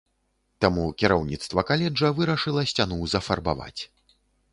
Таму 0.63 0.85
кіраўніцтва 1.01 1.63
каледжа 1.71 2.09
вырашыла 2.21 2.63
сцяну 2.73 2.99
зафарбаваць. 3.13 3.81